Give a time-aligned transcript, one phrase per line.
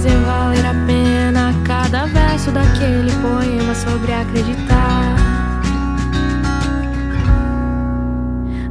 [0.00, 5.16] Fazer valer a pena cada verso daquele poema sobre acreditar.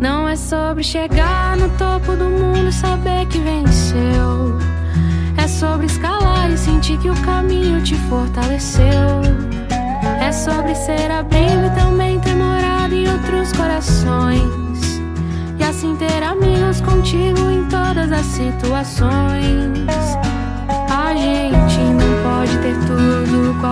[0.00, 4.58] Não é sobre chegar no topo do mundo e saber que venceu.
[5.36, 9.20] É sobre escalar e sentir que o caminho te fortaleceu.
[10.22, 15.02] É sobre ser abrigo e também ter morado em outros corações.
[15.58, 20.07] E assim ter amigos contigo em todas as situações.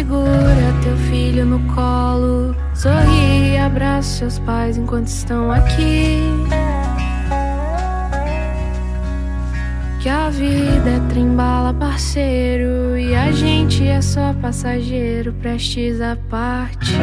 [0.00, 6.22] Segura teu filho no colo, sorri e abraça seus pais enquanto estão aqui.
[10.00, 16.99] Que a vida é trembala, parceiro, e a gente é só passageiro, prestes a partir.